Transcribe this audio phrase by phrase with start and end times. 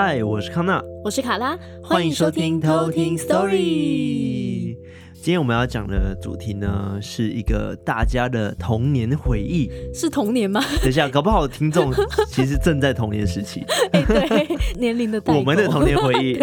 [0.00, 4.76] 嗨，我是康娜，我是卡拉，欢迎收听偷听 Story。
[5.14, 9.68] 今天我们要讲的主题呢，是一个大家的童年回忆。
[9.92, 10.62] 是童年吗？
[10.80, 11.92] 等一下，搞不好听众
[12.30, 13.64] 其实正在童年时期。
[13.90, 15.20] 哎、对，年龄的。
[15.34, 16.38] 我们的童年回忆，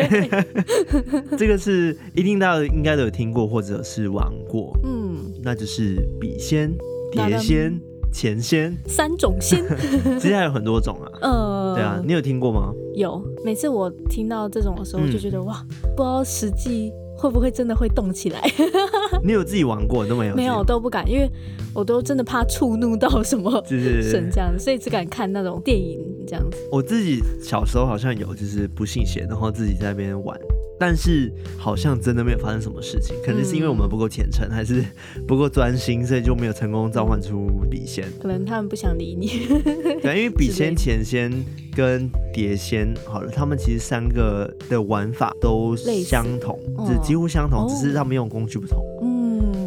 [1.39, 4.77] 这个是一定大家应该都有听过或者是玩过。
[4.83, 6.69] 嗯，那就是笔仙、
[7.13, 7.79] 碟仙。
[8.11, 9.63] 钱仙三种仙，
[10.19, 11.11] 其实还有很多种啊。
[11.21, 12.71] 呃，对啊，你有听过吗？
[12.95, 18.41] 有，每次我听到这种的时候，就觉得、嗯、哇，不知道实际会不会真的会动起来。
[19.23, 20.35] 你有自己玩过都没有？
[20.35, 21.29] 没有，都不敢，因为
[21.73, 26.57] 我都真的怕触怒到什么 神这样子，所以只敢看那种电影这样子。
[26.71, 30.39] 我自己小时候好像有，就是不信邪，然后自己在那边玩。
[30.79, 34.83] 但是好像真的没有发生什么事情，可能是因为我们不够虔诚，还是
[35.27, 38.05] 不够专心，所以就没有成功召唤出笔仙。
[38.21, 39.47] 可能他们不想理你。
[40.01, 41.31] 对，因为笔仙、钱仙
[41.75, 48.83] 跟碟仙，好了，他们其实三个的玩法都相同，就几乎相同，只是他们用工具不同。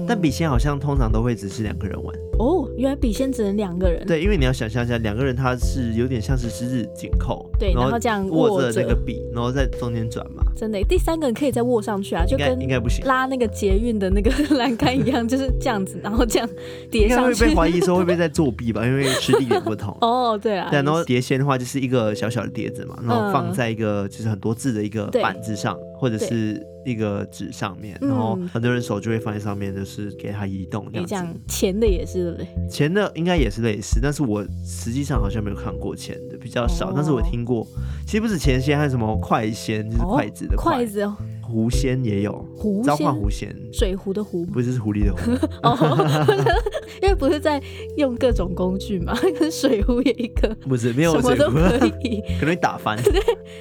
[0.08, 0.10] 嗯。
[0.10, 2.14] 但笔仙好像通常都会只是两个人玩。
[2.38, 4.06] 哦，原来笔仙只能两个人。
[4.06, 10.44] 对，因为你要想象一下，两个人他是有点像是十指紧扣，对，然后这样握着那个笔，然后在中间转嘛。
[10.56, 16.48] 真的，第三个人可以再握上去啊，就跟应该不行，拉那个捷运的那个 栏杆一样，就是这样子，然后这样
[16.90, 17.44] 叠上去。
[17.44, 18.86] 应该会被怀疑说会不会在作弊吧？
[18.86, 19.96] 因为实力也不同。
[20.02, 20.68] 哦，对啊。
[20.70, 31.10] 对，然后碟仙的话就是一个小小的碟子嘛，然后放在一个就是很多字的一个板子上，或者是一个纸上面，然后很多人手就会放在上面，就是给它移动这样子。
[31.10, 32.68] 这样钱的也是对不对？
[32.68, 36.92] 钱的应该也是类似，但是我实际上好像没有看过钱的，比较少。
[36.94, 37.66] 但是我听过，
[38.06, 41.16] 其实不止钱仙，还有什么筷仙，就是筷子的筷子哦。
[41.40, 42.46] 狐仙也有，
[42.84, 45.30] 召唤狐仙，水壶的壶，不是是狐狸的狐。
[45.66, 46.36] 哦，
[47.00, 47.58] 因为不是在
[47.96, 53.02] 用各种工具嘛， 跟水壶也一个，不是没有什么都可以，可能打翻。
[53.02, 53.18] 对，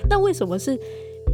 [0.09, 0.77] 那为什么是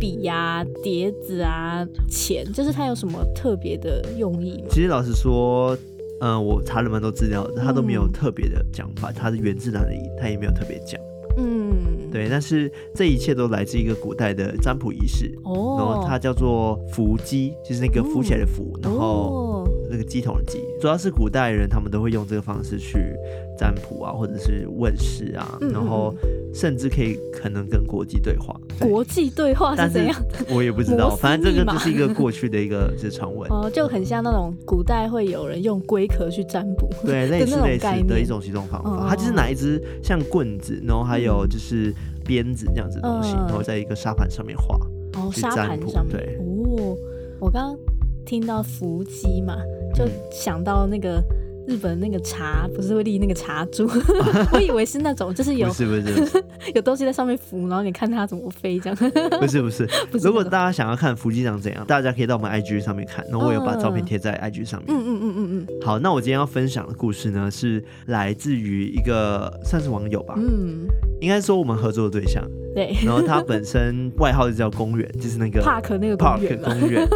[0.04, 2.44] 笔呀、碟子啊、钱？
[2.52, 4.68] 就是它有什么特别的用意吗？
[4.70, 5.78] 其实老实说。
[6.22, 10.98] 嗯，我查了蛮多资料，他都没有特别的讲法，它是源自哪里，他也没有特别讲。
[11.36, 19.63] 嗯，对，但是这一切都来自一个古代的占卜仪式，哦，然后它叫做伏击，就是那个浮起来的浮，然后
[19.94, 23.16] 那个鸡桶的鸡，主要是古代人他们都会用这个方式去
[23.58, 26.14] 占卜啊，或者是问事啊，然后。
[26.56, 30.16] 甚至可以可能跟国际对话，国际对话是怎样？
[30.54, 39.08] 我也不知道， 反正这个就是一个过去的一个是传闻哦，就很像那种古代会有人用龟壳去占卜，对，类似类似的一种行动方法。
[39.10, 41.92] 它就是拿一支像棍子，然后还有就是
[42.24, 44.76] 鞭子这样子的东西，然后在一个沙盘上面画，
[45.14, 46.38] 哦，沙盘上面对。
[46.40, 46.96] 哦，
[47.40, 47.78] 我刚刚
[48.28, 49.58] 听到伏击嘛，
[49.94, 51.24] 就想到那个。
[51.66, 53.90] 日本那个茶不是会立那个茶柱，
[54.52, 56.44] 我以为是那种，就是有，不是不是，
[56.76, 59.12] 有东西在上面浮，然后你看它怎么飞这样。
[59.40, 59.88] 不是不是，
[60.22, 64.94] 如果大家想要看伏击长怎样，大家可以到我们 IG 上面看，然后我有把照片贴在 IG 上面。
[64.94, 65.82] 嗯嗯嗯嗯嗯。
[65.82, 70.86] 好，那我今天要分享的故事呢，是来自于一个算是网友吧，嗯，
[71.22, 72.44] 应该说我们合作的对象。
[72.76, 72.94] 对。
[73.06, 76.62] 然后他本身外号就叫公园，就是那个 Park 那个公园。
[76.62, 77.08] 公园。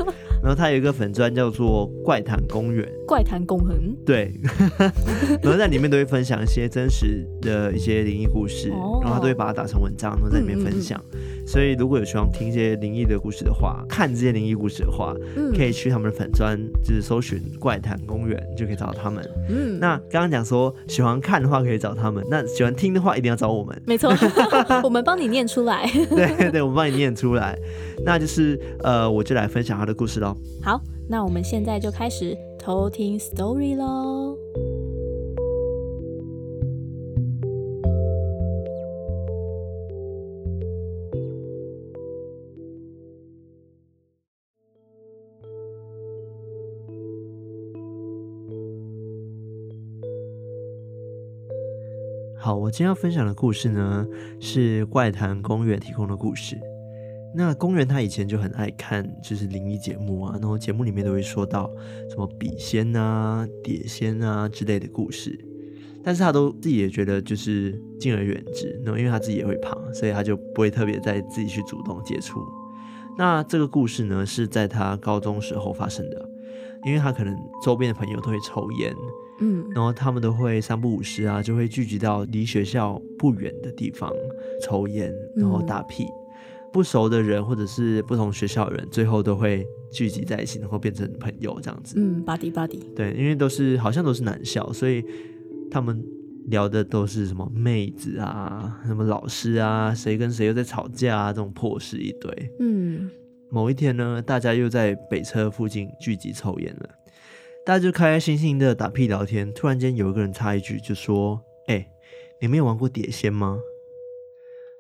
[0.47, 3.77] 然后他有一个粉砖叫做怪谈公园，怪谈公园。
[4.05, 4.33] 对。
[5.43, 11.03] 然后在里面都会分享一些真实的一些灵异故事，然后他都会把它打成文章，然后在里面分享。
[11.47, 15.15] 所以如果有喜欢听一些灵异的故事的话，看这些灵异故事的话，
[15.55, 19.27] 可以去他们的粉专，就是搜寻怪谈公园，就可以找到他们。
[19.49, 23.81] 嗯，那刚刚讲说喜欢看的话可以找他们，那喜欢听的话一定要找我们。
[23.85, 24.13] 没错，
[24.83, 25.89] 我们帮你念出来。
[26.09, 27.57] 对对，我们帮你念出来。
[28.03, 30.35] 那就是呃，我就来分享他的故事喽。
[30.61, 34.26] 好，那我们现在就开始偷听 story 喽。
[52.67, 54.05] 我今天要分享的故事呢，
[54.41, 56.59] 是怪谈公园提供的故事。
[57.33, 61.71] 那公园他以前就很爱看，就是灵异节目啊，然后节目里面都会说到
[62.09, 65.39] 什么笔仙啊、碟仙啊之类的故事，
[66.03, 72.41] 但是他都自己也觉得就是敬而远之，那因为他自己也会怕，所以他就不会特别再自己去主动接触。
[73.17, 76.29] 那这个故事呢，是在他高中时候发生的，
[76.85, 78.93] 因为他可能周边的朋友都会抽烟。
[79.39, 84.11] 嗯，然后他们都会三不五时啊，就会聚集到离学校不远的地方
[84.63, 86.05] 抽烟，然后打屁。
[86.05, 91.95] 嗯、不熟的人或者是不同学校的人，最后都会聚集在一起，然后变成朋友这样子。
[91.99, 92.81] 嗯，buddy buddy。
[92.95, 95.05] 对，因为都是好像都是男校，所以
[95.69, 96.03] 他们
[96.47, 102.51] 聊的都是什么妹子啊，什么老师啊，谁跟谁又在吵架啊，这种破事一堆。
[102.59, 103.07] 嗯，
[103.49, 106.89] 某一天呢，大家又在北车附近聚集抽烟了，
[107.65, 109.53] 大家就开开心心的打屁聊天。
[109.53, 111.91] 突然间有一个人插一句，就说：“哎、欸，
[112.41, 113.57] 你们有玩过碟仙吗？”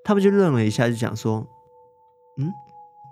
[0.03, 1.45] 他们就愣了一下，就讲说
[2.39, 2.49] ：“嗯，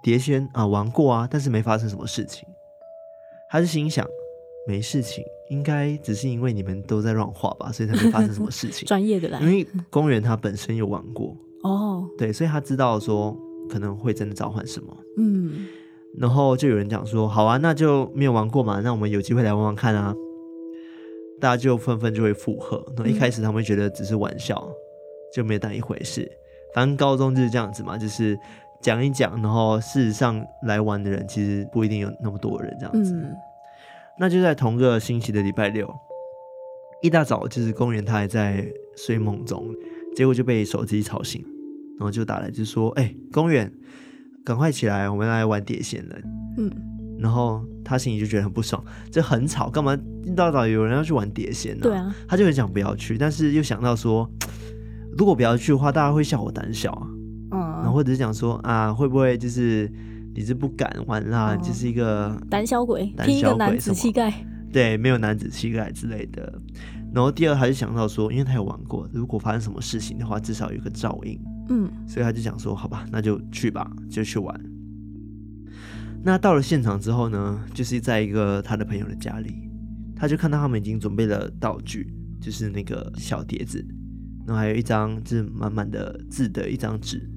[0.04, 2.48] 碟仙啊，玩过啊，但是没发生什么事情。”
[3.50, 4.06] 他就心想。
[4.68, 8.84] 没事情，应该只是因为你们都在乱画吧，所以才没发生什么事情。
[8.90, 13.38] 专业的啦，因为公园他本身有玩过哦，对，所以他知道说
[13.70, 14.98] 可能会真的召唤什么。
[15.18, 15.68] 嗯，
[16.18, 20.14] 然后就有人讲说，好啊，那就没有玩过嘛，那我们有机会来玩玩看啊。
[21.40, 22.86] 大家就纷纷就会附和。
[22.98, 24.74] 那一开始他们觉得只是玩笑，嗯、
[25.34, 26.30] 就没当一回事。
[26.74, 28.38] 反正高中就是这样子嘛，就是
[28.82, 33.14] 讲一讲，然后事实上来玩的人其实不一定有那么多人这样子。
[33.14, 33.36] 嗯
[34.18, 35.94] 那就在同个星期的礼拜六，
[37.02, 38.66] 一大早就是公园，他还在
[38.96, 39.68] 睡梦中，
[40.16, 41.46] 结果就被手机吵醒，
[41.98, 43.72] 然后就打来就说：“哎、欸，公园，
[44.44, 46.16] 赶快起来，我们来玩碟仙了。”
[46.58, 46.72] 嗯，
[47.20, 51.82] 然后他心里就觉得很不爽，这很吵，干嘛一大早有人要去玩碟仙呢？
[51.84, 54.30] 对啊，他就很想不要去，但是又想到说，
[55.18, 57.08] 如果不要去的话，大家会笑我胆小啊，
[57.52, 59.92] 嗯，然后或者是讲说啊，会不会就是。
[60.38, 64.34] 你是不敢玩啦，哦、就是一个胆小鬼，拼一个男子气概，
[64.70, 66.62] 对，没有男子气概之类的。
[67.14, 71.40] 然后第二，他就想到说，因为他有玩过，如果发生什么事情的话，至少有个照应。
[71.70, 74.60] 嗯，所以他就想说，好吧，那就去吧，就去玩。
[76.24, 79.70] 那到了现场之后呢，就是在一个他的朋友的家里，
[80.16, 83.86] 他就看到他们已经准备了道具，就是那个小碟子，
[84.48, 87.30] 然后还有一张就是满满的字的一张纸。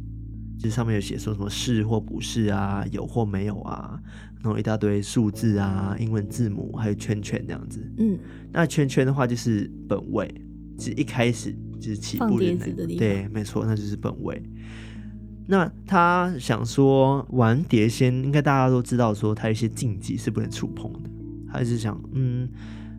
[0.59, 3.97] 就是上面有写说什么是或不是啊，有或没有啊，
[4.43, 7.81] 然后一大堆数字啊，英文字母，还有圈圈这样子。
[7.99, 8.19] 嗯，
[8.51, 10.29] 那圈圈的话就是本位，
[10.79, 14.41] 其实一开始就是起步的那个，对，没错，那就是本位。
[15.47, 21.11] 那他想说玩碟仙，应该大家都知道说他有一些禁忌是不能触碰的。
[21.51, 22.49] 他就是想，嗯，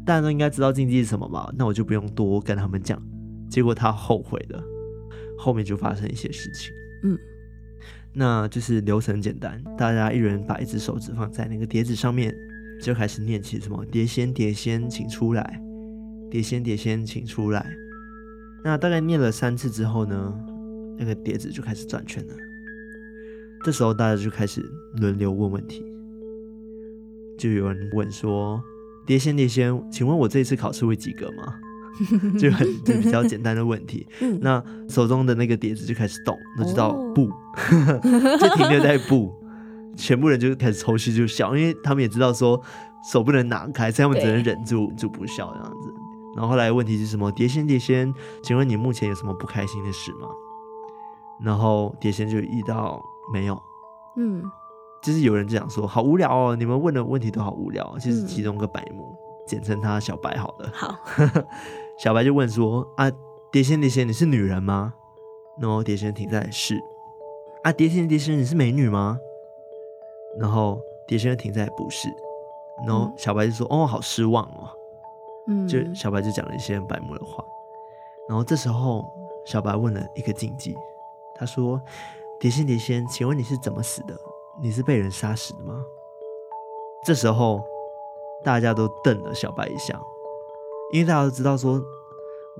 [0.06, 1.52] 大家都应该知道禁忌是什么吧？
[1.58, 3.02] 那我就不用多跟他们讲。
[3.50, 4.64] 结果他后悔了，
[5.38, 6.72] 后面就发生一些事情。
[7.04, 7.18] 嗯。
[8.12, 12.36] 那就是流程简单，大家一人把一只手指放在那个碟子上面，
[12.82, 15.62] 就开始念起什么“碟仙，碟仙，请出来！
[16.30, 17.66] 碟仙，碟仙，请出来！”
[18.64, 20.34] 那大概念了三次之后呢，
[20.98, 22.34] 那个碟子就开始转圈了。
[23.64, 24.64] 这时候大家就开始
[25.02, 25.84] 轮流问问题，
[27.38, 28.62] 就有人问说
[29.06, 31.56] ：“碟仙，碟仙，请问我这次考试会及格吗？”
[32.40, 38.00] 就很就比较简单的问题，嗯、那手中的那个碟子就开始动，那就知道不，哦、
[38.40, 39.34] 就停留在不，
[39.98, 42.62] 全部人就开始抽泣就笑，因为他们也知道说
[43.12, 45.99] 手不能拿开，所以他们只能忍住就不笑这样子。
[46.39, 47.30] 然后后来问题是什么？
[47.33, 50.30] 碟仙碟仙，请问你目前有什么不开心的事吗？
[51.44, 52.97] 然后碟仙就遇到
[53.33, 53.62] 没有，
[54.15, 54.41] 嗯，
[55.03, 59.13] 就是有人就讲说好无聊哦，你们问的问题都好无聊，其实其中个白目，
[59.45, 60.71] 简称他小白好了。
[60.74, 60.95] 好。
[62.00, 63.12] 小白就问说：“啊，
[63.51, 64.94] 碟仙碟仙，你是女人吗？”
[65.59, 66.80] 然后碟仙停在是。
[67.65, 69.19] 啊，碟仙碟仙，你是美女吗？
[70.39, 72.07] 然后碟仙停在不是。
[72.88, 74.69] 然后小白就说：“哦，好失望哦。”
[75.50, 77.44] 嗯，就小白就讲了一些很白目的话。
[78.29, 79.03] 然后这时候
[79.46, 80.77] 小白问了一个禁忌，
[81.36, 81.82] 他说
[82.39, 84.15] ：“碟仙碟仙，请问你是怎么死的？
[84.62, 85.84] 你是被人杀死的吗？”
[87.03, 87.62] 这时候
[88.44, 90.00] 大家都瞪了小白一下。
[90.91, 91.82] 因为大家都知道说，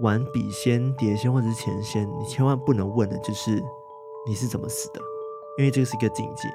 [0.02, 3.60] 玩笔仙、碟仙或者是钱仙，你千万不能问的就是
[4.28, 5.02] 你是怎么死的，
[5.58, 6.48] 因为这个是一个禁忌。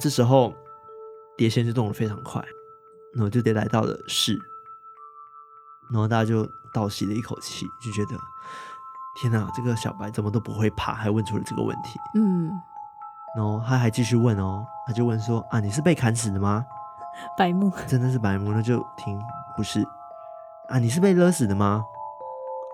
[0.00, 0.52] 这时候
[1.36, 2.42] 碟仙就动得非常快，
[3.14, 4.38] 然后就得来到了是，
[5.90, 8.18] 然后大家就倒吸了一口气，就觉得
[9.20, 12.00] 天哪，这个小白怎么都不会怕，还问出了这个问题。
[12.14, 12.50] 嗯，
[13.36, 16.64] 然后他还继续问哦，他就问说啊，你是被砍死的吗？
[17.38, 19.20] 白目，真的是白目，那就停，
[19.56, 19.84] 不是。
[20.68, 21.84] 啊，你是被勒死的吗？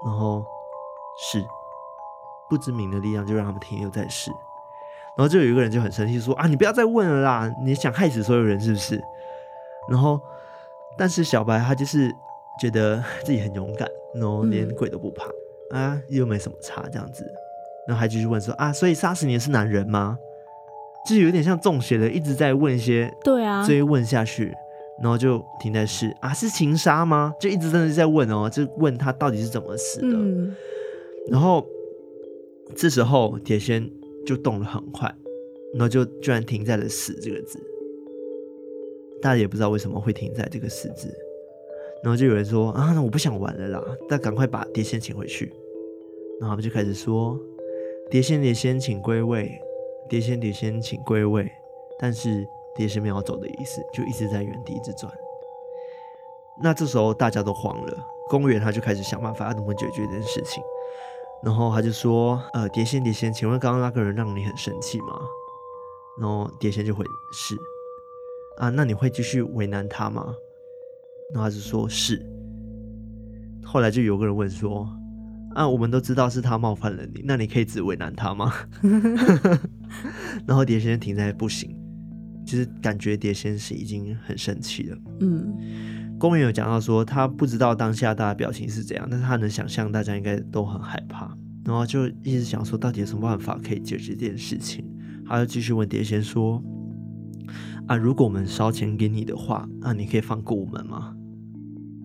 [0.06, 0.44] 然后
[1.30, 1.44] 是
[2.48, 4.30] 不知名的力量就让他们停留在是，
[5.14, 7.52] 然后就有一个人就很生气说：“啊，你不要再问了啦！
[7.62, 9.04] 你想害死所有人是不是？”
[9.90, 10.18] 然后，
[10.96, 12.16] 但是小白他就是
[12.58, 15.26] 觉得自己很勇敢，然后连鬼都不怕、
[15.72, 17.24] 嗯、啊，又没什么差这样子，
[17.86, 20.18] 然后还继续问说：“啊，所以杀死你的是男人吗？”
[21.06, 24.52] 就是有点像中邪的，一直在问一些对啊追问下去。
[25.02, 27.32] 然后就停在是啊，是情杀吗？
[27.40, 30.08] 就一直真的在问哦，就问他到底是怎么死的。
[30.08, 30.54] 嗯、
[31.30, 31.66] 然后
[32.76, 33.90] 这时候铁仙
[34.26, 35.10] 就动得很快，
[35.72, 37.58] 然后就居然停在了“死”这个字。
[39.22, 41.10] 大家也不知道为什么会停在这个“死”字。
[42.02, 45.52] 然后就有人说啊，那我不想玩了啦，那赶快把碟仙请回去。
[46.40, 47.38] 然后他们就开始说，
[48.10, 49.60] 碟仙碟仙请归位，
[50.08, 51.50] 碟仙碟仙请归位。
[51.98, 55.12] 但是碟仙没有走的意思，就一直在原地一直转。
[56.62, 60.62] 那这时候大家都慌了，公务员他就开始想办法要怎么解决这件事情。
[61.42, 65.20] 然后他就说，呃，碟仙碟仙，请问刚刚那个人让你很生气吗？
[66.18, 67.54] 然后碟仙就回是。
[68.56, 70.34] 啊，那你会继续为难他吗？
[71.32, 72.24] 然后他就说是。
[73.62, 74.88] 后来就有个人问说
[75.54, 78.52] ：“啊，我们都知道是他冒犯了你，那你可以只为难他吗？”
[80.44, 81.76] 然后碟仙停在不行，
[82.44, 84.98] 就是感觉碟仙是已经很生气了。
[85.20, 91.32] 嗯，公园有讲到说，他不知道当下大家表情是怎样，但是他能想象大家应该都很害怕，
[91.64, 94.84] 然后就一直想说，到底有什么办法可以解决这件事情？
[95.26, 96.60] 他就继续问碟仙说。
[97.86, 101.12] 啊，如果我们烧钱给你的话，那你可以放过我们吗？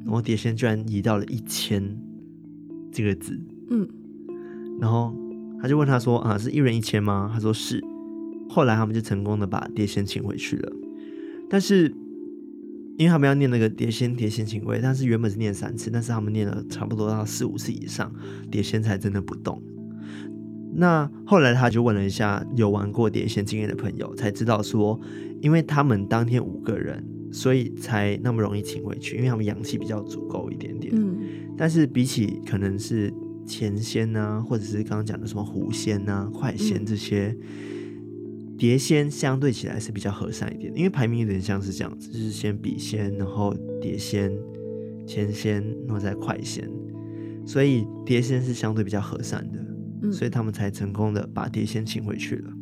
[0.05, 1.99] 然后碟仙居然移到了一千
[2.91, 3.37] 这个字，
[3.69, 3.85] 嗯，
[4.79, 5.13] 然后
[5.61, 7.83] 他就问他说：“啊，是一人一千吗？”他说是。
[8.47, 10.71] 后来他们就成功的把碟仙请回去了。
[11.49, 11.87] 但是
[12.97, 18.13] 因为他们要念那个碟仙碟仙请回，但是原本是念三次，但是他们念了差不多到四五次以上，
[18.51, 19.61] 碟仙才真的不动。
[20.75, 24.99] 那后来他就问了一下有玩过碟仙经验的朋友，才知道说，
[25.41, 27.03] 因为他们当天五个人，
[27.35, 30.93] 所以才那么容易请回去，因为他们阳气比较足够一点点。
[30.95, 31.17] 嗯，
[31.57, 33.13] 但是比起可能是
[33.45, 37.35] 前仙啊，或者是刚刚讲的什么狐仙啊、快仙这些，
[38.57, 44.31] 碟仙相对起来是比较和善一点，因为排名有点像是这样子，就是先笔仙，然后碟仙、
[45.05, 46.69] 前仙，然后再快仙，
[47.45, 49.65] 所以碟仙是相对比较和善的。
[50.11, 52.53] 所以他们才成功的把碟仙请回去了。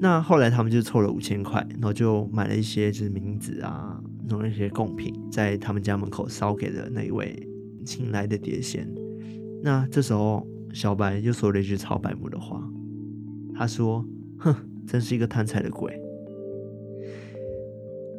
[0.00, 3.98] 那后来他们就凑了五千块，然后就买了一些就是冥纸啊，
[4.28, 7.48] 弄了一些贡品，在他们家门口烧给了那一位
[7.86, 8.86] 请来的碟仙。
[9.62, 12.62] 那这时候小白就说了一句超白目的话，
[13.54, 14.04] 他说
[14.38, 14.54] ：“哼，
[14.86, 15.98] 真是一个贪财的鬼。”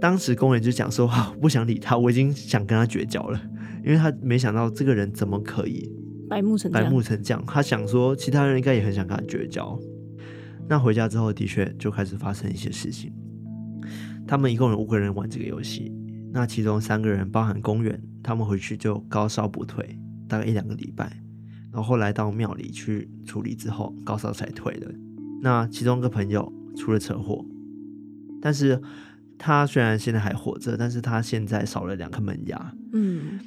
[0.01, 3.39] 当时工人就讲说：“好，不想理他，我已经想跟他绝交了，
[3.83, 5.91] 因为他没想到这个人怎么可以。”
[6.27, 9.79] 白目成白目成这样，他想说其他人应该也很想跟他绝交。
[10.67, 13.13] 那回家之后，的确就开始发生一些事情。
[14.27, 15.93] 他们一共有五个人玩这个游戏，
[16.33, 21.05] 那其中三个人包含公园，他们回去就高烧不退，大概一两个礼拜。
[21.71, 24.91] 然后后来到庙里去处理之后，高烧才退了。
[25.41, 27.45] 那其中一个朋友出了车祸，
[28.41, 28.81] 但是
[29.37, 32.73] 他虽然现在还活着，但是他现在少了两颗门牙。
[32.93, 33.39] 嗯。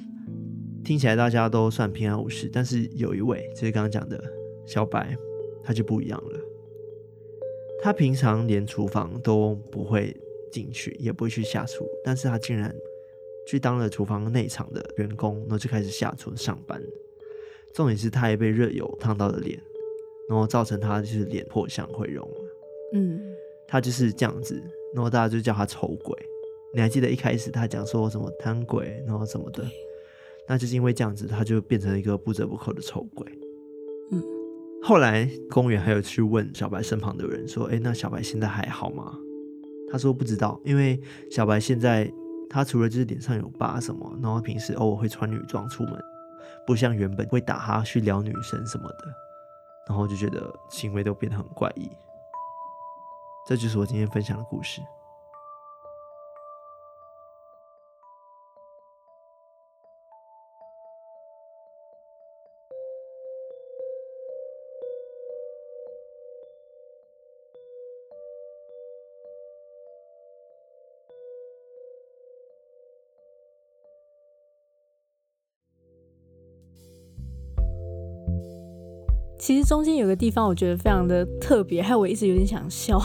[0.81, 4.23] 听起来大家都算平安无事，但是有一位就是刚刚讲的
[4.65, 5.13] 小白，
[5.61, 6.39] 他就不一样了。
[7.81, 10.15] 他平常连厨房都不会
[10.51, 12.73] 进去，也不会去下厨，但是他竟然
[13.47, 16.81] 去当了厨房内场的员工，然后就开始下厨上班。
[17.73, 19.61] 重点是他也被热油烫到了脸，
[20.27, 22.27] 然后造成他就是脸破相毁容。
[22.93, 23.21] 嗯，
[23.67, 24.61] 他就是这样子，
[24.93, 26.17] 然后大家就叫他丑鬼。
[26.73, 29.63] 你还记得一开始他讲说什么贪鬼，然后什么的？
[30.47, 33.25] 那就是因为这样子，他就变成了一个不折不扣的丑鬼。
[34.81, 39.17] 后来公园还有去问小白身旁的人说：“哎，那小白现在还好吗？”
[39.91, 42.11] 他说不知道，因为小白现在
[42.49, 45.99] 他除了就是脸上有疤什么，然后平时偶尔会穿女装出门，
[46.65, 49.05] 不像原本会打哈去撩女生什么的，
[49.87, 51.89] 然后就觉得行为都变得很怪异。
[53.47, 54.79] 这就是我今天分享的故事。
[79.49, 83.01] 其实中间有个地方我觉得非常的特别，还有我一直有点想笑，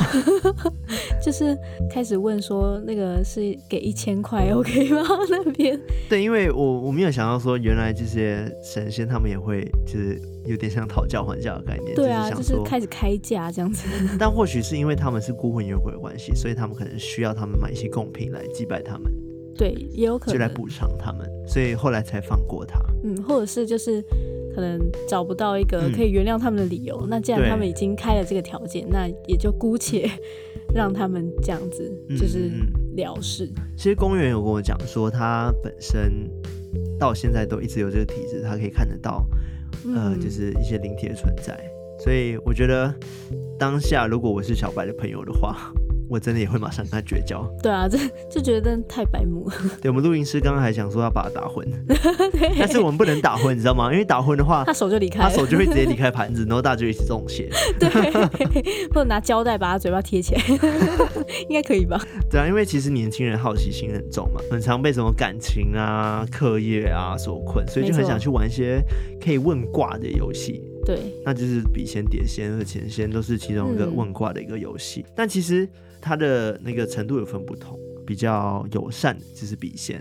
[1.24, 1.56] 就是
[1.90, 5.00] 开始问说那个是给一千块 OK 吗？
[5.30, 13.88] 那边对，因为我我没有想到说原来这些神仙他们也会就是有点像讨价还价的概念，对啊，就是开始开价这样子。
[14.20, 19.10] 但或许是因为他们是孤魂野鬼的关系，所以他们可能需要他们买一些贡品来祭拜他们，
[19.56, 22.78] 对，也有可能就来补偿他们，所以后来才放过他。
[23.02, 24.04] 嗯，或者是就是。
[24.54, 30.08] 可能找不到一个可以原谅他们的理由，嗯、那既然他们已经开了这个条件，那也就姑且
[30.74, 32.50] 让他们这样子就是
[32.96, 33.46] 了事。
[33.56, 36.30] 嗯、其实公园有跟我讲说，他本身
[36.98, 39.26] 到现在都一直有这个体质，他可以看得到，
[39.84, 41.58] 嗯、呃，就是一些灵体的存在。
[41.98, 42.92] 所以我觉得
[43.58, 45.72] 当下如果我是小白的朋友的话，
[46.08, 47.42] 我真的也会马上跟他绝交。
[47.62, 47.98] 对啊，这
[48.30, 49.50] 就觉得真的太白目。
[49.80, 51.66] 对，我们录音师刚刚还想说要把他打昏，
[52.58, 53.92] 但是我们不能打昏，你知道吗？
[53.92, 57.48] 因为打昏的话，他手就离开，他手就会直接离开盘子，然后大家就一起中邪。
[57.80, 57.88] 对，
[58.88, 60.42] 或者拿胶带把他嘴巴贴起来，
[61.48, 62.00] 应该可以吧？
[62.30, 68.82] 对啊，因为其实年轻人好奇心很重嘛，很常被什么感情啊、课业啊所困，所以就很想去玩一些
[69.22, 70.62] 可以问卦的游戏。
[70.84, 75.66] 对，那就是笔仙、碟仙和钱仙都是其中一个问卦的一个游戏，嗯、但其实
[76.04, 79.98] 它的那个程度有分不同，比较友善就是笔仙，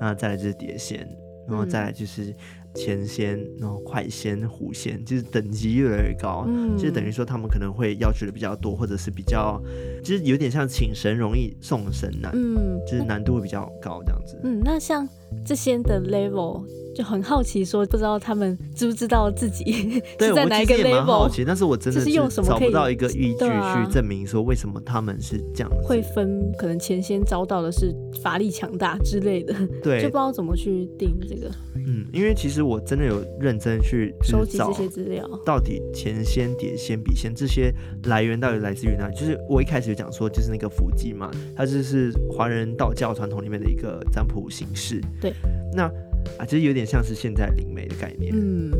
[0.00, 1.00] 那再来就是碟仙，
[1.48, 2.32] 然后再来就是
[2.76, 9.60] 钱仙，然后快仙、狐仙，就是等级越来越高，嗯，就是等于说他们可能会要求的比较多，或者是比较，
[10.04, 15.08] 就是有点像请神容易送神难，嗯，就是难度会比较高这样子，嗯，那像
[15.44, 16.64] 这些的 level。
[16.94, 20.90] 就很好奇，说不知道他们知不知道自己是在哪一个 level？
[20.90, 22.10] 蛮好奇，但是我真的是
[22.42, 25.86] 找不到一个依据去证明说为什么他们是这样子。
[25.86, 31.50] 会分可能前先遭到的是法力强大之类的，对，就不知道怎么去定这个。
[31.76, 37.72] 嗯，因为其实我真的有认真去收集这些资料，到底前先、碟先、笔先这些
[38.04, 39.14] 来源到底来自于哪里？
[39.14, 45.00] 就是我一开始就讲说，就是那个伏击嘛，它就是华人道教传统里面的一个占卜形式。
[45.20, 45.32] 对，
[45.72, 45.90] 那。
[46.38, 48.32] 啊，其实有点像是现在灵媒的概念。
[48.34, 48.72] 嗯，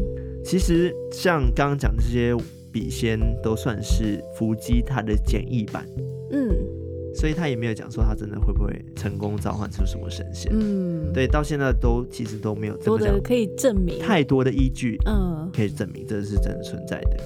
[0.44, 2.34] 其实像刚刚讲的这些
[2.72, 5.86] 笔仙，都算是伏击他的简易版。
[6.30, 6.50] 嗯，
[7.14, 10.52] 所以他也没有讲说他真的会不会成功召唤出什么神仙。
[10.54, 14.96] 嗯，对，到现在都其实都没有这么讲可以证明太多的依据。
[15.06, 17.16] 嗯，可以证明这是真的存在的。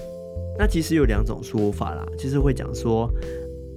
[0.57, 3.09] 那其实有两种说法啦，就是会讲说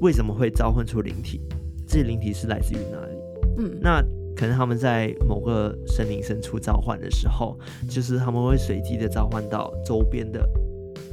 [0.01, 1.41] 为什么会召唤出灵体，
[1.87, 3.17] 这些灵体是来自于哪里？
[3.59, 4.03] 嗯，那。
[4.39, 7.59] 可能他们在某个森林深处召唤的时候，
[7.91, 10.49] 就是他们会随机的召唤到周边的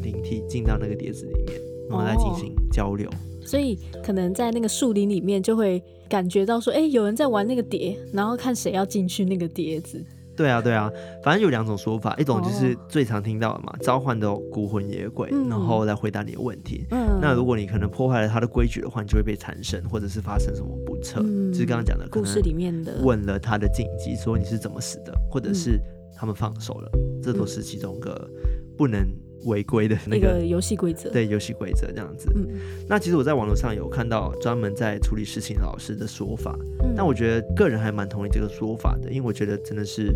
[0.04, 3.10] 灵体进到那个碟子里面，然后来进行交流。
[3.44, 10.06] 所以可能在那个树林里面就会感觉到说，哎，有人在玩那个碟，然后看谁要进去那个碟子。
[10.36, 10.92] 对啊，对啊，
[11.24, 16.86] 反正有两种说法，一种就是最常听到的嘛，哦、召唤的孤魂野鬼，嗯、然后来回答你的问题。
[16.92, 21.22] 嗯，那如果你可能破坏了他的规矩的话，你就会被缠身，或者是发生什么不测。
[21.24, 25.80] 嗯、就是刚刚讲的故事里面的，问了他的禁忌，说你是怎么死的，或者是
[26.16, 28.30] 他们放手了，嗯、这都是其中一个
[28.78, 29.08] 不能。
[29.46, 32.32] 违规的那个游戏规则，对游戏规则这样子。
[32.36, 32.48] 嗯，
[32.88, 40.14] 那其实我在网络上有看到专门在处理事情的老师的说法，嗯，但我觉得个人还蛮同意这个说法的，因为我觉得真的是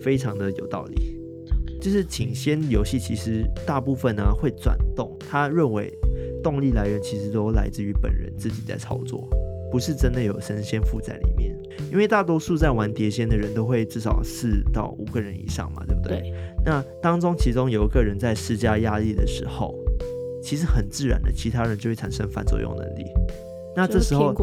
[0.00, 1.18] 非常的有道理。
[1.80, 5.92] 就是请仙游戏其实大部分呢会转动，他认为
[6.40, 9.28] 动力来源其实都来自于本人自己在操作，
[9.68, 11.51] 不是真的有神仙附在里面。
[11.90, 16.20] 因为大多数在玩碟仙的人都会至少四到五个人以上嘛，对不对？
[16.20, 16.34] 对。
[16.64, 19.74] 那当中其中有一个人在施加压力的时候，
[20.42, 23.04] 其实很自然的，其他人就会产生反作用能力。
[23.74, 24.34] 那这时候，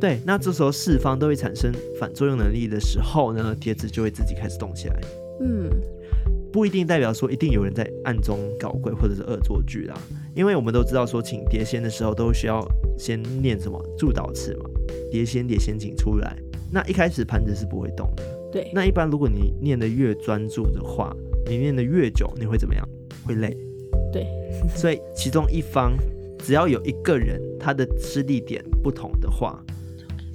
[0.00, 1.70] 对，那这时候四方都会产生
[2.00, 4.98] 反作用能力的时候呢，碟子就会自己开始动起来。
[5.40, 5.68] 嗯，
[6.50, 9.94] 不一定代表说一定有人在暗中搞鬼或者是恶作剧啦，
[10.34, 12.66] 因为我们都知道说请碟仙的时候都需要
[12.98, 14.70] 先念什么祝祷词嘛，
[15.10, 16.36] 碟仙碟仙请出来。
[16.70, 18.22] 那一开始盘子是不会动的。
[18.52, 18.70] 对。
[18.74, 21.14] 那一般如果你念得越专注的话，
[21.46, 22.86] 你念得越久，你会怎么样？
[23.24, 23.56] 会累。
[24.12, 24.26] 对。
[24.74, 25.92] 所以其中一方
[26.38, 29.62] 只要有一个人他的施力点不同的话，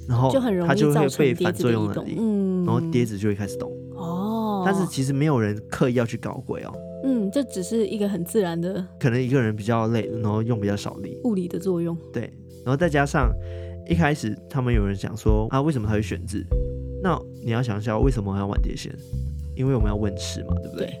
[0.08, 0.30] 然后
[0.66, 3.70] 他就会被反作用能力，嗯，然后碟子就会开始动。
[3.94, 4.62] 哦。
[4.66, 6.72] 但是其实没有人刻意要去搞鬼哦。
[7.04, 8.84] 嗯，这只是一个很自然的。
[8.98, 11.18] 可能一个人比较累，然后用比较少力。
[11.24, 11.96] 物理的作用。
[12.12, 12.22] 对。
[12.64, 13.30] 然后再加上。
[13.88, 16.44] 一开始他们有人想说啊，为什么他会选字？
[17.02, 18.90] 那你要想一下，为什么我要玩碟仙？
[19.54, 20.86] 因为我们要问事嘛，对不对？
[20.86, 20.94] 对。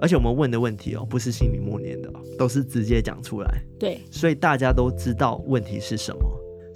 [0.00, 3.62] 而且我们问的问题哦，不是心里默念的，都是直接讲出来。
[3.78, 3.98] 对。
[4.10, 6.20] 所以大家都知道问题是什么，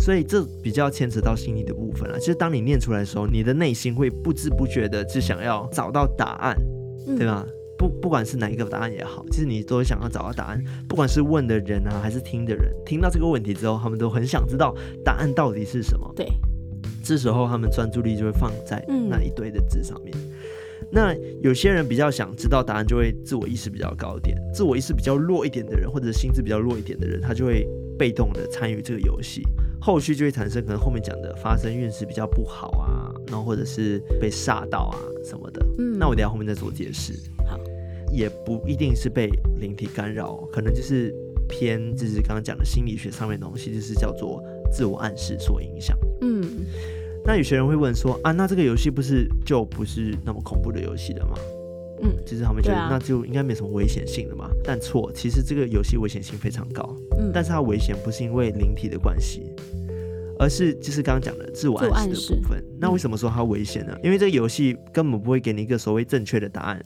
[0.00, 2.18] 所以这比较牵扯到心理的部分了。
[2.18, 6.56] 其实当你念出来的时候，你的内心会不知不觉的就想要找到答案，
[7.06, 7.46] 嗯、对吧？
[7.80, 10.62] 不，不管是哪一个答案也好，其实你都想要找到答案。
[10.86, 16.12] 不管是问的人啊，还是听的人，听到这个问题之后，他们都很想知道答案到底是什么。
[16.14, 16.26] 对，
[17.02, 20.14] 这时候他们专注力就会放在那一堆的字上面。
[20.14, 27.66] 嗯、那有些人比较想知道答案，就会自我意识比较高一点；自我意识比较弱一点的人，或者心智比较弱一点的人，他就会
[27.98, 29.42] 被动的参与这个游戏，
[29.80, 35.64] 后续就会产生可能后面讲的发生运势比较不好啊，然后或者是被煞到啊什么的。
[35.78, 37.14] 嗯，那我等下后面再做解释。
[37.46, 37.58] 好。
[38.12, 41.14] 也不一定是被灵体干扰，可能就是
[41.48, 44.42] 偏，就是刚刚讲的心理学上面的东西，就是叫做
[44.72, 45.96] 自我暗示所影响。
[46.20, 46.44] 嗯，
[47.24, 51.34] 那有些人会问说啊，那这个游戏不是就不是那么恐怖的游戏了吗？
[52.02, 54.46] 嗯，其实他们觉得那就应该没什么危险性的嘛。
[54.46, 56.96] 啊、但错，其实这个游戏危险性非常高。
[57.18, 59.52] 嗯，但是它危险不是因为灵体的关系，
[60.38, 62.64] 而是就是刚刚讲的自我暗示的部分。
[62.78, 63.94] 那为什么说它危险呢？
[64.02, 66.82] 因为这个游戏根本不会给你一个所谓正确的答案。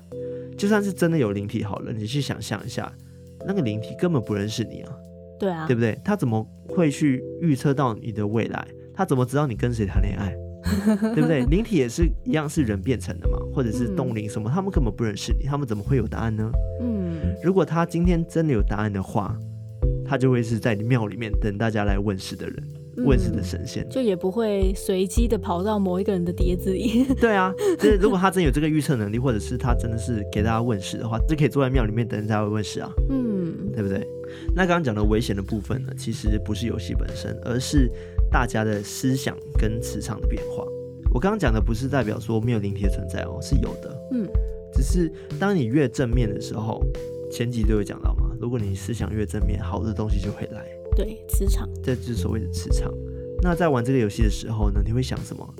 [0.56, 2.92] 就算是真的有灵体好了，你去想象一下，
[3.46, 4.92] 那个灵体根本不认识你啊。
[5.38, 5.98] 对啊，对不对？
[6.04, 8.66] 他怎么会去预测到你的未来？
[8.94, 10.34] 他怎么知道你跟谁谈恋爱？
[11.14, 11.44] 对不对？
[11.46, 14.48] 灵体也是一样，是人变成的嘛，或者是动灵什么？
[14.48, 16.50] 他们根本不认识你，他们怎么会有答案呢？
[16.80, 19.36] 嗯，如果他今天真的有答案的话，
[20.06, 27.04] 他就会是在你庙里面等大家来问事的人，嗯、问世的神仙，就也不会随机的跑到某一个人的碟子里。
[27.20, 32.90] 对啊，就是如果他真有这个预测能力，或者是他真的是给大家问世的话，就可以坐在庙里面等人家问世啊。
[33.10, 34.06] 嗯，对不对？
[34.54, 37.90] 那刚刚讲的危险的部分呢，其实不是游戏本身，而是
[38.30, 40.64] 大家的思想跟磁场的变化。
[41.12, 43.96] 我刚刚讲的不是代表说没有灵体的存在哦，是有的。
[44.12, 44.26] 嗯，
[44.72, 46.82] 只是当你越正面的时候，
[47.30, 50.64] 前集都有讲到嘛，如果你思想越正面，好的东西就会来。
[50.96, 52.92] 对，磁场，这就是所谓的磁场。
[53.42, 55.54] 那在玩这个游戏的时候呢，你会想什么？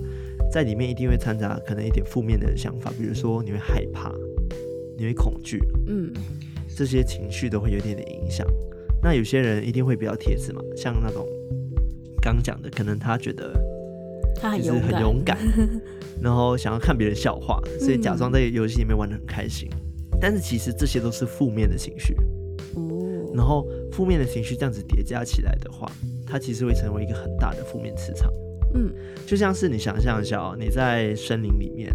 [0.51, 4.13] 在里面一定会掺杂可能一点负面的想法，比如说你会害怕，
[4.97, 5.59] 你会恐惧。
[5.87, 6.11] 嗯。
[6.77, 8.45] 这些情绪都会有一点点影响。
[9.01, 11.25] 那有些人一定会比较铁子嘛，像那种
[12.21, 13.53] 刚讲的，可能他觉得
[14.35, 15.37] 他很很勇敢，
[16.21, 19.69] 然后想要看别人笑话，所以假装在游戏里面玩的很开心。
[19.71, 22.13] 嗯、但是其实这些都是负面的情绪。
[23.35, 23.37] 哦。
[23.37, 25.91] 然后负面的情绪这样子叠加起来的话，
[26.25, 28.31] 它其实会成为一个很大的负面磁场。
[28.73, 28.93] 嗯。
[29.25, 31.91] 就像是你想象一下哦，你在森林里面，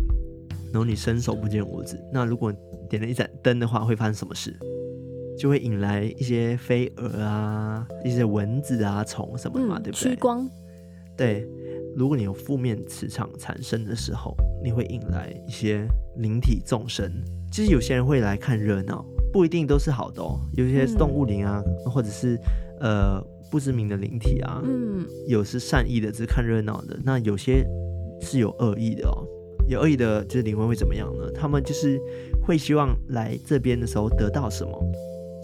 [0.73, 2.53] 然后你伸手不见五指，那如果
[2.89, 4.55] 点了一盏灯的话，会发生什么事？
[5.39, 10.11] 就会引来一些飞蛾啊，一些蚊子啊、虫什么的嘛，嗯、对不对？
[10.11, 10.47] 趋光。
[11.17, 11.47] 对，
[11.97, 17.11] 如果你有负面磁场产生的时候，你会引来一些灵体众生。
[17.51, 20.39] 其实有些人会来看热闹，不一定都是好的哦。
[20.57, 22.39] 有些是动物灵啊，嗯、或者是
[22.81, 26.99] 呃不知名的灵体啊，嗯，有是善意的，只是看热闹的。
[27.05, 27.67] 那有些
[28.21, 29.27] 是有恶意的哦。
[29.69, 31.31] 有恶意的，就是灵魂会怎么样呢？
[31.33, 32.01] 他们就是
[32.45, 34.73] 会希望来这边的时候得到什么。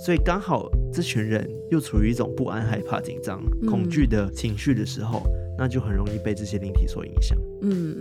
[0.04, 7.38] 所以刚好这群人又处于一种不安、害怕、紧张、恐惧的情绪的时候，嗯、那就很容易被这些灵体所影响。
[7.62, 7.96] 嗯，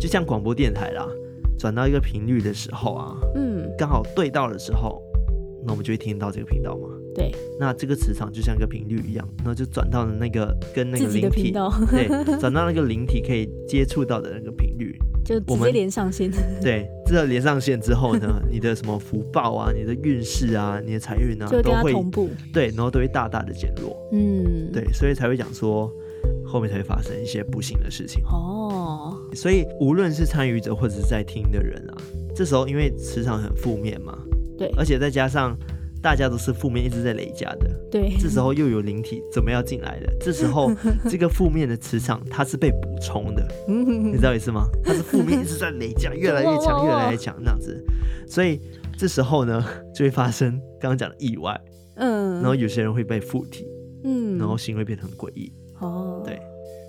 [0.00, 1.06] 就像广播电台啦，
[1.58, 5.02] 转到一个频率的时候啊，嗯，刚好对到的时候，
[5.66, 6.88] 那我们就会听到这个频道嘛。
[7.14, 11.50] 对，那这个磁场就像一个频率一样，然后就转到了那个跟那个灵体，
[11.90, 14.98] 对，转到那个灵体可以接触到的那个频率。
[15.24, 16.30] 就直接连上线，
[16.62, 25.90] 对，这连上线之后呢， 你的什么福报啊，你的运势啊，你的财运啊，都会同步，对，然后都会大大的减弱，嗯，对，所以才会讲说
[26.46, 28.22] 后面才会发生一些不幸的事情。
[28.26, 29.16] 哦。
[29.34, 31.98] 所以无论是参与者或者是在听的人啊，
[32.32, 34.16] 这时候因为磁场很负面嘛，
[34.58, 35.56] 对，而且再加上。
[36.02, 40.14] 大家都是负面一直在累加的，对，这时候又有灵体怎么要进来的？
[40.20, 40.70] 这时候
[41.10, 44.68] 这个负面的磁场它是被补充的，你知道意思吗？
[44.84, 47.84] 它是负面一直在累加， 越来越强，越来越强，那样子。
[48.28, 48.60] 所以
[48.96, 51.58] 这时候呢，就会发生刚刚讲的意外，
[51.96, 53.66] 嗯，然后有些人会被附体，
[54.04, 56.38] 嗯，然后行为变得很诡异，哦，对。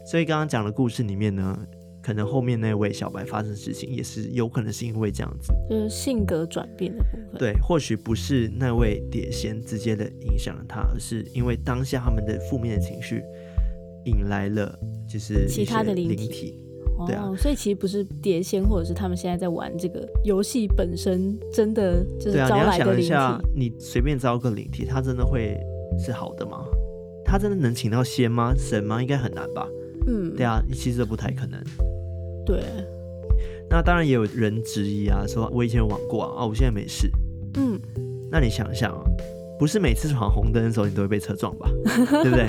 [0.06, 1.58] 所以刚刚讲的故事里面呢。
[2.08, 7.38] 可能后面那位小白发生事情，也是有可能是因为这样子，就是性格转变的部分。
[7.38, 13.22] 对，或许不是那位碟仙直接的影响了他，而是因为当下他们的负面的情绪
[14.06, 16.64] 引来了，就是其他的灵体。
[17.06, 23.10] 对啊，所以其实不是碟仙，或者是他们现在在玩这个游戏本身，真的就是招来的灵体。
[23.10, 25.60] 对啊，你要想一下，你随便招个灵体，他真的会
[26.00, 26.64] 是好的吗？
[27.26, 28.54] 他真的能请到仙吗？
[28.58, 29.02] 神吗？
[29.02, 29.68] 应该很难吧？
[30.08, 31.62] 嗯，对啊，其实不太可能。
[32.48, 32.64] 对，
[33.70, 37.12] 那当然也有人质疑啊，说我以前有玩过啊，啊，我现在没事。
[37.56, 37.78] 嗯，
[38.32, 38.98] 那你想想，
[39.60, 41.70] 不是每次闯红灯的时候你都会被车撞吧？
[42.24, 42.48] 对不对？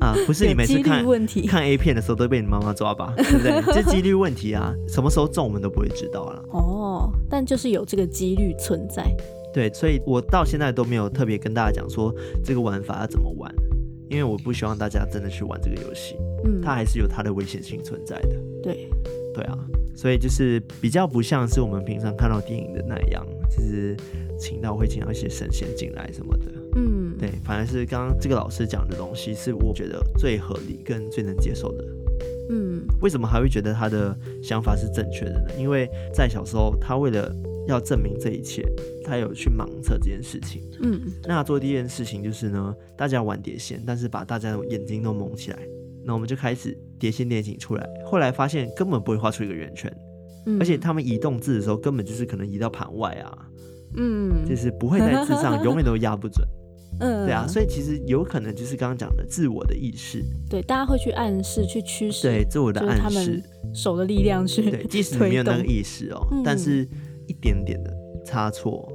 [0.00, 1.04] 啊，不是你每次看
[1.48, 3.14] 看 A 片的时候都被你妈妈抓吧？
[3.16, 3.62] 对不对？
[3.72, 6.44] 这几率问题啊，什么时候中我们都不会知道了。
[6.50, 9.04] 哦，但就是有这个几率存在。
[9.54, 12.12] 对，所以我到现在都没有特别跟大家讲说
[12.44, 13.54] 这个玩法要怎么玩，
[14.08, 16.16] 因为我不希望大家真的去玩这个游戏。
[16.44, 18.36] 嗯，它还是有它的危险性存在的。
[18.62, 18.88] 对。
[19.34, 19.58] 对啊，
[19.96, 23.96] 所以就是比较不像是我们平常看到电影的那样，就是
[24.38, 26.52] 请到会请到一些神仙进来什么的。
[26.76, 31.84] 嗯，对，反而是刚刚这个老师讲的东西是我觉得最合理跟最能接受的。
[32.50, 35.50] 嗯，为什么还会觉得他的想法是正确的呢？
[35.58, 37.34] 因为在小时候，他为了
[37.66, 38.62] 要证明这一切，
[39.04, 40.62] 他有去盲测这件事情。
[40.82, 45.58] 嗯，那他做第一件事情就是呢，大家玩碟仙，但是把大家的眼睛都蒙起来。
[46.04, 49.92] 那我们就开始碟仙电影出来，后来发现根本不会画出一个圆圈，
[50.46, 53.36] 嗯，而且他们移动字的时候，根本就是可能移到盘外啊，
[53.96, 56.46] 嗯，就是不会在字上， 永远都压不准。
[57.00, 63.42] 嗯，对啊，所以其实有可能就是刚刚讲的自我的意识，对，大家会去暗示、去驱使，对，自我的暗示，
[63.74, 66.86] 手的力量去，对，即使你没有那个意识哦，嗯、但是
[67.26, 67.92] 一点点的
[68.24, 68.88] 差错。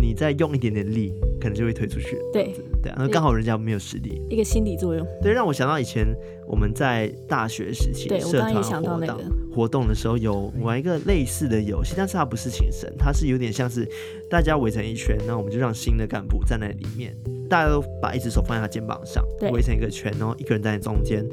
[0.00, 2.18] 你再用一点点力，可能就会推出去。
[2.32, 5.06] 对对啊，那刚好人家没有实力，一个心理作用。
[5.22, 6.06] 对，让我想到以前
[6.46, 13.86] 我们在大学时期社团活动、那个、活动的时候，有玩一个类似的游戏，但是它不是请神，它是有点像是
[14.28, 17.16] 大家围成一圈，然后我们就让新的干部站在里面，
[17.48, 21.24] 大家都把一只手放在他肩膀上，围成一个圈，然后一个人站在中间，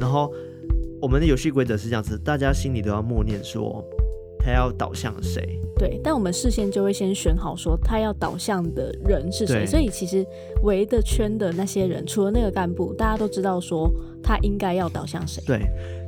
[0.00, 0.32] 然后
[1.00, 3.84] 我们的游戏规则是这样子，大家心里都要默念说。
[4.46, 5.58] 他要倒向谁？
[5.76, 9.66] 对，但我们事先就会先选好，说他要导向的人是谁。
[9.66, 10.24] 所以其实
[10.62, 15.42] 围的圈的那些人，除了那个干部，大家都知道说他应该要导向谁。
[15.46, 15.60] 对，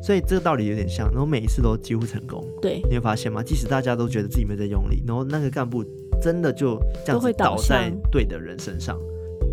[0.02, 2.44] 所以这个道理有点像，然后每一次都几乎成功。
[2.62, 3.42] 对，你会发现吗？
[3.42, 5.84] 即使大家都觉得自己没在用力，然后那个干部
[6.22, 8.96] 真的就这样子倒在对的人身上。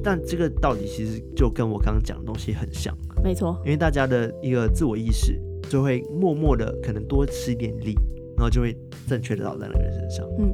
[0.03, 2.95] 但这个道理其实就跟我刚刚讲的东西很像。
[3.23, 7.97] 没错，因为大家的一个自我意识就会默默的可能多吃一点力。
[8.35, 8.75] 然后就会
[9.07, 10.25] 正确的倒在那个人身上。
[10.37, 10.53] 嗯，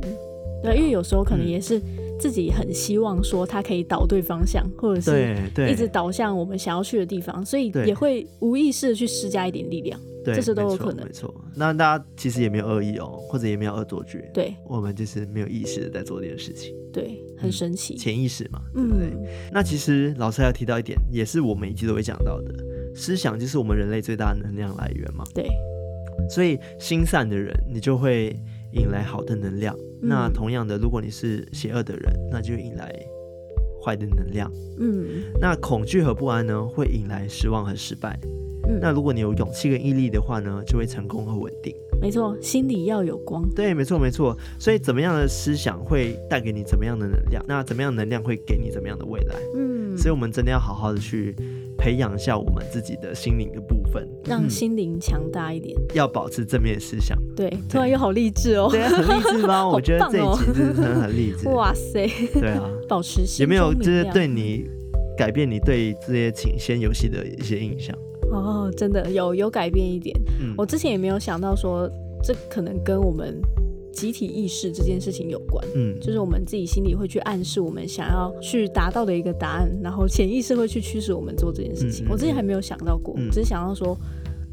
[0.63, 1.81] 对，因为有时候可能也是
[2.19, 9.99] 自己很希望说他可以导对方向，嗯、或者是一直导向我们想要去的地方，所以也会无意识的去施加一点力量。
[10.25, 11.05] 对，这些都有可能。
[11.05, 14.21] 没错，那大家其实也没有恶意哦，或者也没有恶作剧。
[14.33, 16.75] 对，我们就是没有意识的在做这件事情。
[16.91, 17.95] 对，很神奇。
[17.95, 19.05] 潜意识嘛，对不对？
[19.11, 22.53] 嗯、那其实老师还要提到一点，也是我每一集都会讲到的，
[22.93, 25.23] 思想就是我们人类最大的能量来源嘛。
[25.33, 25.47] 对。
[26.27, 28.35] 所以心善的人，你就会
[28.73, 29.75] 引来好的能量。
[30.01, 32.93] 嗯、那同样的，如果你是邪恶的人，那就引来
[33.83, 34.51] 坏的能量。
[34.79, 38.19] 嗯，那恐惧和不安呢，会引来失望和失败。
[38.67, 41.75] 嗯，那如果你有勇气跟毅力的话呢，就会成功和稳定。
[42.01, 43.47] 没错，心里要有光。
[43.55, 44.37] 对，没错，没错。
[44.57, 47.43] 所以，怎么样的思想会带给你怎么样的能量？
[47.47, 49.35] 那怎么样能量会给你怎么样的未来？
[49.55, 51.35] 嗯，所以我们真的要好好的去。
[51.81, 55.85] 培养一下我们自己的心灵的部分，让心灵强大一点，嗯。
[55.95, 57.17] 要保持正面思想。
[57.35, 58.69] 对，突然又好励志哦。
[58.71, 59.67] 对啊，很励志吗？
[59.69, 61.47] 我觉得这一集真的很励志。
[61.53, 62.07] 哇塞！
[62.33, 63.43] 对啊，保持心。
[63.43, 64.65] 有没有就是对你
[65.17, 67.95] 改变你对这些请仙游戏的一些印象？
[68.31, 70.15] 哦，真的有有改变一点。
[70.39, 71.89] 嗯，我之前也没有想到说
[72.23, 73.41] 这可能跟我们。
[73.91, 82.05] 集体意识这件事情有关，嗯，就是我们自己心里会去暗示我们想要去达到的一个答案，然后潜意识会去驱使我们做这件事情。
[82.09, 83.97] 我之前还没有想到过，嗯、只是想到说，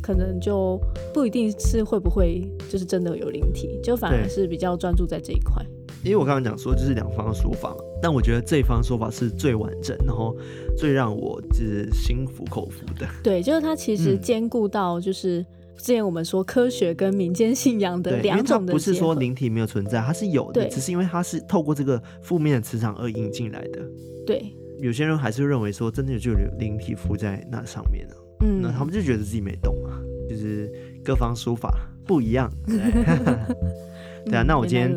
[0.03, 0.81] 可能就
[1.15, 5.65] 不一定是会不会就是真的有灵体，就反而是比较专注在这一块。
[6.03, 10.37] 因为我刚刚讲说就是两方的说法嘛，但我觉得这一方说法是最完整，然后
[10.77, 13.07] 最让我就是心服口服的。
[13.23, 15.45] 对，就是它其实兼顾到就是。
[15.77, 23.81] 嗯之前我们说科学跟民间信仰的两种的，不是说灵体没有存在，它是有的，只是因为它是透过这个负面的磁场而引进来的。
[24.27, 28.05] 对，有些人还是认为说真的就有灵体附在那上面，
[28.41, 30.69] 嗯，那他们就觉得自己没动啊，就是
[31.05, 31.73] 各方说法
[32.07, 32.51] 不一样。
[32.67, 32.79] 对，
[34.33, 34.91] 对啊，那我今天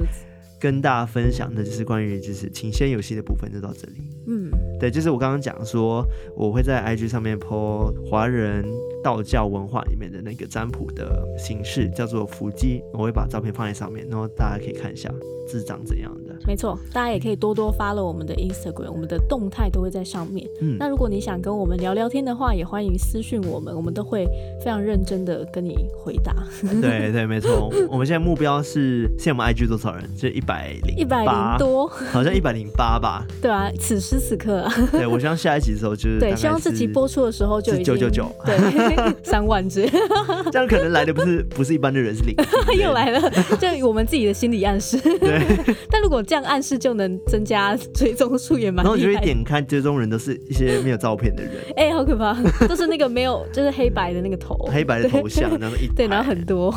[0.60, 4.10] 跟大家分享的就是关于就是请仙游戏的部分就到这里。
[4.28, 6.04] 嗯，对，就是我刚刚讲说
[6.36, 8.66] 我会在 IG 上面 po 华人。
[9.04, 15.10] 道教文化里面的那个占卜的形式叫做伏击，我会把照片放在上面，然后大家可以看一下
[15.48, 16.36] 字长怎样的。
[16.48, 20.48] 没错，大家也可以多多 follow 我们的 Instagram，我们的动态都会在上面。
[20.62, 24.26] 嗯，那如果你想跟我们聊聊天的话，也欢迎私讯我们，我们都会
[24.64, 26.34] 非常认真的跟你回答。
[26.82, 30.04] 对对，没错，我们现在目标是现在我们 IG 多少人？
[30.16, 33.26] 就一百零一百零多，好像一百零八吧？
[33.42, 34.74] 对啊，此时此刻啊。
[34.92, 38.89] 对，我希望下一集的时候就是对，希望这集播出的时候就九九九，对。
[39.24, 39.88] 三万只，
[40.52, 44.98] 这样可能来的不是不是一般的人，是灵体 又来了，就我们自己的心理暗示。
[45.20, 45.42] 对，
[45.90, 48.84] 但如果这样暗示就能增加追踪数，也蛮。
[48.84, 52.36] 然后你就会点开追踪人都是一些没有照片的人，哎、欸，好可怕，
[52.68, 56.74] 都是那个没有，就是黑白的那个头，黑白的头像，然后一对，然后很多，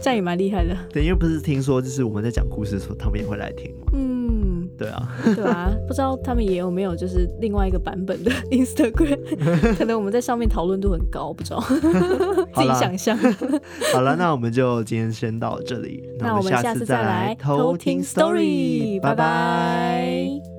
[0.00, 0.76] 这样也蛮厉害的。
[0.92, 3.92] 对，因为不是听说就是我们在讲故事的时候，他们也会来听吗？
[3.94, 4.13] 嗯。
[4.84, 9.18] 对啊，对啊，不知道他们也有没有就是另外一个版本的 Instagram，
[9.78, 11.60] 可能我们在上面讨论度很高，不知道，
[12.54, 13.16] 自己想象。
[13.92, 20.53] 好了，那我们就今天先到这里，那我们下次再来偷听 story，拜拜。